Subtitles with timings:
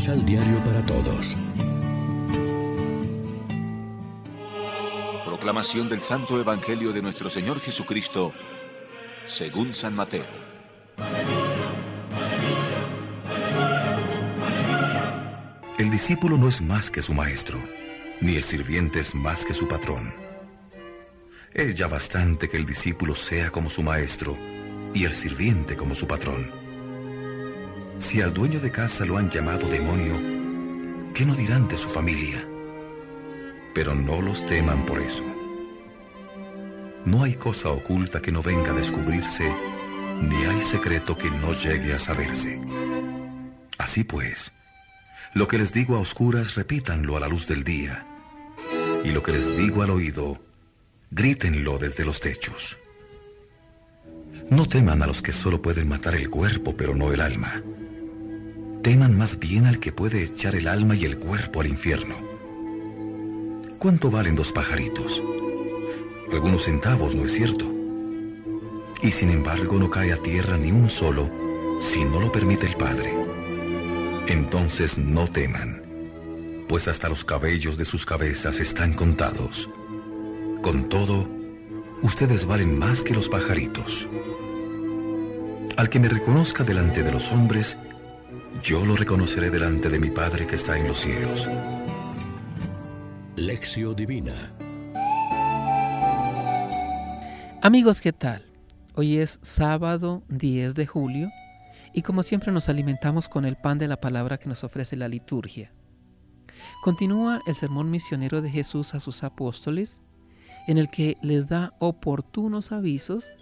[0.00, 1.36] Misal Diario para Todos.
[5.26, 8.32] Proclamación del Santo Evangelio de nuestro Señor Jesucristo,
[9.26, 10.24] según San Mateo.
[15.76, 17.62] El discípulo no es más que su maestro,
[18.22, 20.14] ni el sirviente es más que su patrón.
[21.52, 24.34] Es ya bastante que el discípulo sea como su maestro
[24.94, 26.69] y el sirviente como su patrón.
[28.00, 32.46] Si al dueño de casa lo han llamado demonio, ¿qué no dirán de su familia?
[33.74, 35.24] Pero no los teman por eso.
[37.04, 39.54] No hay cosa oculta que no venga a descubrirse,
[40.22, 42.58] ni hay secreto que no llegue a saberse.
[43.76, 44.50] Así pues,
[45.34, 48.06] lo que les digo a oscuras, repítanlo a la luz del día.
[49.04, 50.42] Y lo que les digo al oído,
[51.10, 52.78] grítenlo desde los techos.
[54.48, 57.62] No teman a los que solo pueden matar el cuerpo, pero no el alma.
[58.90, 62.16] Teman más bien al que puede echar el alma y el cuerpo al infierno.
[63.78, 65.22] ¿Cuánto valen dos pajaritos?
[66.32, 67.72] Algunos centavos, ¿no es cierto?
[69.00, 71.30] Y sin embargo no cae a tierra ni un solo
[71.80, 73.14] si no lo permite el Padre.
[74.26, 75.84] Entonces no teman,
[76.68, 79.70] pues hasta los cabellos de sus cabezas están contados.
[80.62, 81.28] Con todo,
[82.02, 84.08] ustedes valen más que los pajaritos.
[85.76, 87.78] Al que me reconozca delante de los hombres,
[88.62, 91.46] yo lo reconoceré delante de mi Padre que está en los cielos.
[93.36, 94.52] Lección Divina
[97.62, 98.44] Amigos, ¿qué tal?
[98.94, 101.30] Hoy es sábado 10 de julio
[101.94, 105.08] y como siempre nos alimentamos con el pan de la palabra que nos ofrece la
[105.08, 105.72] liturgia.
[106.82, 110.02] Continúa el sermón misionero de Jesús a sus apóstoles,
[110.66, 113.32] en el que les da oportunos avisos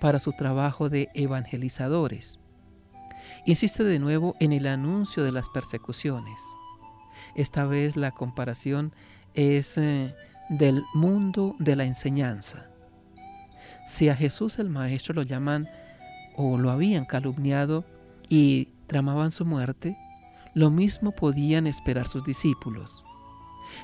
[0.00, 2.40] para su trabajo de evangelizadores.
[3.46, 6.42] Insiste de nuevo en el anuncio de las persecuciones.
[7.34, 8.92] Esta vez la comparación
[9.34, 10.14] es eh,
[10.50, 12.66] del mundo de la enseñanza.
[13.86, 15.68] Si a Jesús el Maestro lo llaman
[16.36, 17.84] o lo habían calumniado
[18.28, 19.96] y tramaban su muerte,
[20.54, 23.04] lo mismo podían esperar sus discípulos.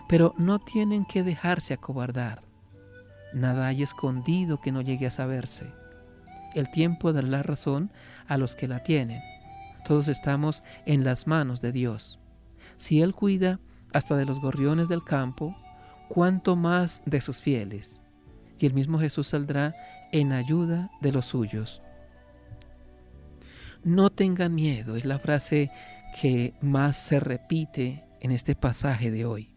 [0.09, 2.43] Pero no tienen que dejarse acobardar.
[3.33, 5.73] Nada hay escondido que no llegue a saberse.
[6.55, 7.91] El tiempo da la razón
[8.27, 9.21] a los que la tienen.
[9.87, 12.19] Todos estamos en las manos de Dios.
[12.77, 13.61] Si Él cuida
[13.93, 15.57] hasta de los gorriones del campo,
[16.09, 18.03] cuánto más de sus fieles.
[18.59, 19.77] Y el mismo Jesús saldrá
[20.11, 21.81] en ayuda de los suyos.
[23.85, 25.71] No tengan miedo, es la frase
[26.21, 29.55] que más se repite en este pasaje de hoy.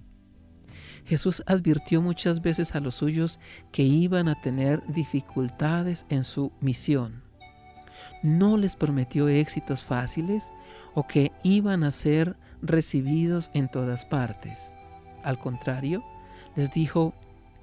[1.06, 3.40] Jesús advirtió muchas veces a los suyos
[3.72, 7.29] que iban a tener dificultades en su misión.
[8.24, 10.52] No les prometió éxitos fáciles
[10.94, 14.74] o que iban a ser recibidos en todas partes.
[15.24, 16.04] Al contrario,
[16.56, 17.14] les dijo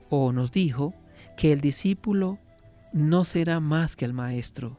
[0.08, 0.94] o nos dijo
[1.36, 2.38] que el discípulo
[2.92, 4.78] no será más que el maestro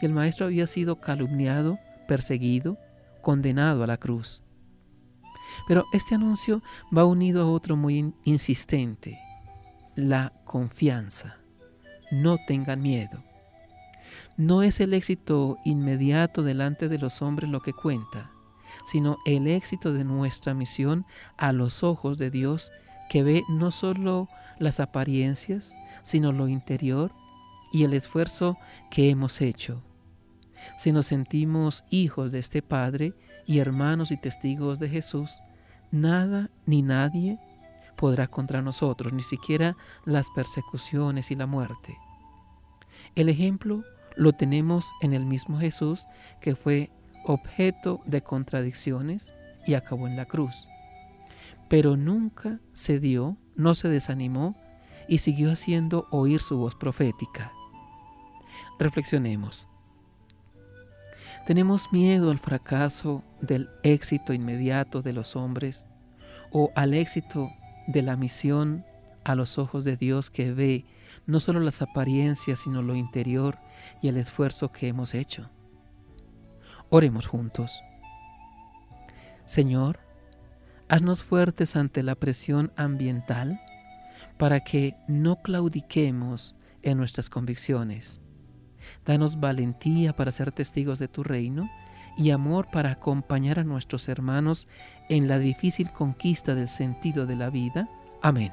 [0.00, 2.78] y el maestro había sido calumniado, perseguido,
[3.22, 4.42] condenado a la cruz.
[5.66, 6.62] Pero este anuncio
[6.96, 9.18] va unido a otro muy insistente,
[9.96, 11.36] la confianza.
[12.10, 13.22] No tengan miedo.
[14.38, 18.30] No es el éxito inmediato delante de los hombres lo que cuenta,
[18.84, 21.06] sino el éxito de nuestra misión
[21.36, 22.70] a los ojos de Dios
[23.10, 24.28] que ve no solo
[24.60, 27.10] las apariencias, sino lo interior
[27.72, 28.56] y el esfuerzo
[28.92, 29.82] que hemos hecho.
[30.76, 35.42] Si nos sentimos hijos de este Padre y hermanos y testigos de Jesús,
[35.90, 37.40] nada ni nadie
[37.96, 41.98] podrá contra nosotros, ni siquiera las persecuciones y la muerte.
[43.16, 43.82] El ejemplo
[44.18, 46.06] lo tenemos en el mismo Jesús
[46.40, 46.90] que fue
[47.24, 49.32] objeto de contradicciones
[49.64, 50.68] y acabó en la cruz.
[51.68, 54.56] Pero nunca cedió, no se desanimó
[55.06, 57.52] y siguió haciendo oír su voz profética.
[58.78, 59.68] Reflexionemos.
[61.46, 65.86] ¿Tenemos miedo al fracaso del éxito inmediato de los hombres
[66.50, 67.50] o al éxito
[67.86, 68.84] de la misión
[69.24, 70.84] a los ojos de Dios que ve
[71.28, 73.58] no solo las apariencias, sino lo interior
[74.02, 75.48] y el esfuerzo que hemos hecho?
[76.90, 77.80] Oremos juntos.
[79.44, 80.00] Señor,
[80.88, 83.60] haznos fuertes ante la presión ambiental
[84.36, 88.20] para que no claudiquemos en nuestras convicciones
[89.04, 91.68] Danos valentía para ser testigos de tu reino
[92.16, 94.68] y amor para acompañar a nuestros hermanos
[95.08, 97.88] en la difícil conquista del sentido de la vida.
[98.22, 98.52] Amén.